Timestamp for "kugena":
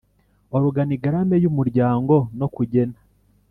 2.55-2.97